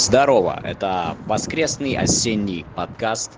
[0.00, 3.32] Здорово, это воскресный осенний подкаст.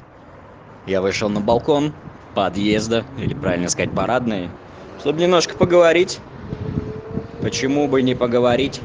[0.86, 1.92] Я вышел на балкон
[2.36, 4.48] подъезда, или правильно сказать парадный,
[5.00, 6.20] чтобы немножко поговорить.
[7.40, 8.80] Почему бы не поговорить?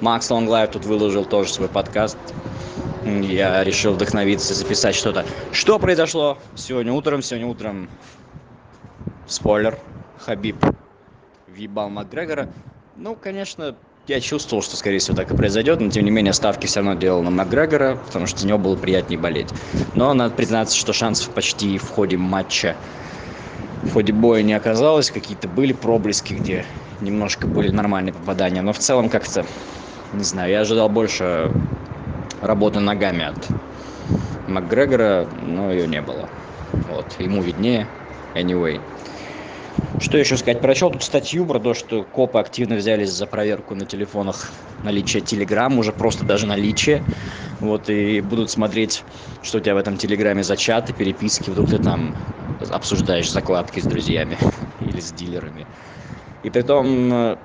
[0.00, 2.18] Макс Лонглайв тут выложил тоже свой подкаст.
[3.04, 5.26] Я решил вдохновиться, записать что-то.
[5.50, 7.20] Что произошло сегодня утром?
[7.20, 7.90] Сегодня утром
[9.26, 9.76] спойлер.
[10.20, 10.56] Хабиб
[11.48, 12.48] въебал Макгрегора.
[12.94, 13.74] Ну, конечно,
[14.08, 16.94] я чувствовал, что, скорее всего, так и произойдет, но, тем не менее, ставки все равно
[16.94, 19.48] делал на Макгрегора, потому что за него было приятнее болеть.
[19.94, 22.76] Но надо признаться, что шансов почти в ходе матча,
[23.82, 25.10] в ходе боя не оказалось.
[25.10, 26.64] Какие-то были проблески, где
[27.00, 28.62] немножко были нормальные попадания.
[28.62, 29.44] Но в целом как-то,
[30.12, 31.50] не знаю, я ожидал больше
[32.40, 33.48] работы ногами от
[34.48, 36.28] Макгрегора, но ее не было.
[36.88, 37.88] Вот, ему виднее.
[38.34, 38.80] Anyway.
[39.98, 40.60] Что еще сказать?
[40.60, 45.78] Прочел тут статью про то, что копы активно взялись за проверку на телефонах наличия Телеграм,
[45.78, 47.06] уже просто даже наличие.
[47.60, 49.06] Вот, и будут смотреть,
[49.40, 52.16] что у тебя в этом Телеграме за чаты, переписки, вдруг ты там
[52.58, 54.38] обсуждаешь закладки с друзьями
[54.78, 55.68] или с дилерами.
[56.42, 57.38] И при том,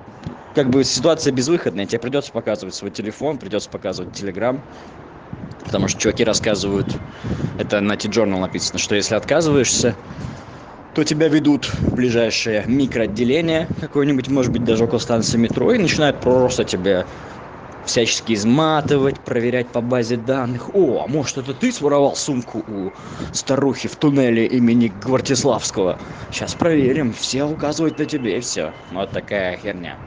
[0.54, 4.64] как бы ситуация безвыходная, тебе придется показывать свой телефон, придется показывать Телеграм,
[5.64, 7.02] потому что чуваки рассказывают,
[7.56, 9.98] это на T-Journal написано, что если отказываешься,
[10.92, 16.20] то тебя ведут в ближайшее микроотделение какое-нибудь, может быть, даже около станции метро, и начинают
[16.20, 17.06] просто тебя
[17.84, 20.74] всячески изматывать, проверять по базе данных.
[20.74, 22.92] О, а может это ты своровал сумку у
[23.32, 25.98] старухи в туннеле имени Гвартиславского?
[26.30, 28.72] Сейчас проверим, все указывают на тебе, и все.
[28.90, 29.98] Вот такая херня.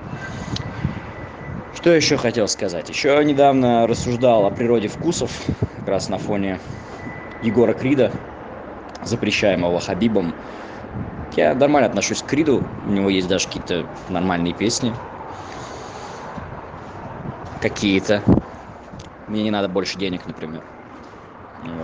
[1.73, 2.89] Что еще хотел сказать?
[2.89, 5.31] Еще недавно рассуждал о природе вкусов,
[5.75, 6.59] как раз на фоне
[7.41, 8.13] Егора Крида,
[9.03, 10.35] запрещаемого Хабибом
[11.35, 14.95] я нормально отношусь к Криду, у него есть даже какие-то нормальные песни.
[17.59, 18.23] Какие-то.
[19.27, 20.63] Мне не надо больше денег, например.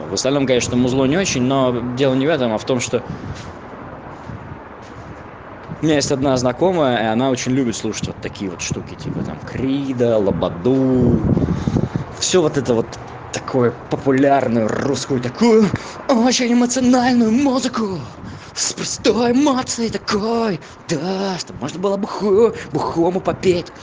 [0.10, 3.04] В остальном, конечно, музло не очень, но дело не в этом, а в том, что
[5.82, 9.24] у меня есть одна знакомая, и она очень любит слушать вот такие вот штуки, типа
[9.24, 11.20] там Крида, Лободу,
[12.20, 13.00] все вот это вот
[13.32, 15.66] такое популярную русскую такую
[16.08, 18.00] очень эмоциональную музыку
[18.54, 23.74] с простой эмоцией такой, да, чтобы можно было буху, бухому попеть.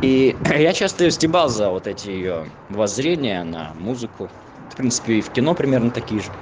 [0.00, 4.30] И я часто стебал за вот эти ее воззрения на музыку.
[4.56, 6.32] В принципе, и в кино примерно такие же.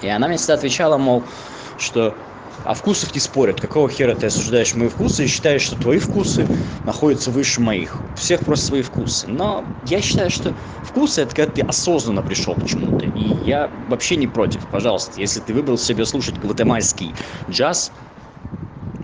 [0.00, 1.28] И она мне всегда отвечала, мол,
[1.76, 2.18] что
[2.62, 3.60] о вкусах не спорят.
[3.60, 6.50] Какого хера ты осуждаешь мои вкусы и считаешь, что твои вкусы
[6.84, 8.04] находятся выше моих?
[8.14, 9.26] У всех просто свои вкусы.
[9.26, 13.06] Но я считаю, что вкусы это когда ты осознанно пришел к чему-то.
[13.06, 14.68] И я вообще не против.
[14.68, 17.16] Пожалуйста, если ты выбрал себе слушать гватемальский
[17.50, 17.92] джаз,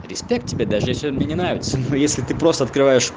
[0.02, 1.78] респект тебе, даже если он мне не нравится.
[1.78, 3.14] Но если ты просто открываешь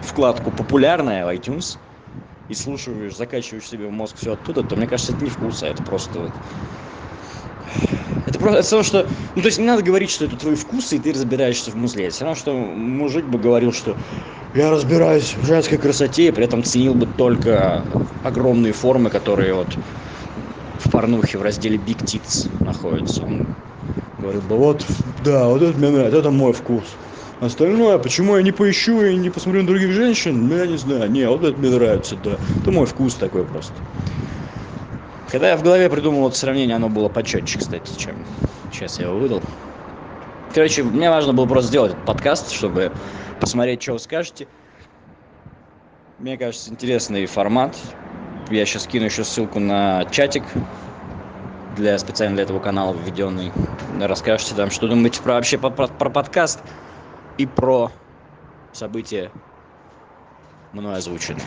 [0.00, 1.78] вкладку популярная в iTunes
[2.48, 5.68] и слушаешь, закачиваешь себе в мозг все оттуда, то мне кажется, это не вкус, а
[5.68, 6.32] это просто
[8.42, 9.06] просто то, что...
[9.34, 12.10] Ну, то есть не надо говорить, что это твои вкусы, и ты разбираешься в музле.
[12.10, 13.96] Все равно, что мужик бы говорил, что
[14.54, 17.84] я разбираюсь в женской красоте, и при этом ценил бы только
[18.24, 19.68] огромные формы, которые вот
[20.78, 23.22] в порнухе в разделе Big Tits находятся.
[23.22, 23.46] Он
[24.18, 24.84] говорил бы, вот,
[25.24, 26.84] да, вот это мне нравится, это мой вкус.
[27.40, 31.10] Остальное, почему я не поищу и не посмотрю на других женщин, ну, я не знаю.
[31.10, 32.38] Не, вот это мне нравится, да.
[32.60, 33.74] Это мой вкус такой просто.
[35.32, 38.14] Когда я в голове придумал это сравнение, оно было почетче, кстати, чем
[38.70, 39.42] сейчас я его выдал.
[40.54, 42.92] Короче, мне важно было просто сделать этот подкаст, чтобы
[43.40, 44.46] посмотреть, что вы скажете.
[46.18, 47.74] Мне кажется, интересный формат.
[48.50, 50.44] Я сейчас кину еще ссылку на чатик
[51.78, 53.50] для специально для этого канала введенный.
[54.02, 56.60] Расскажете там, что думаете про вообще про, про, подкаст
[57.38, 57.90] и про
[58.74, 59.30] события
[60.74, 61.46] мной озвученные.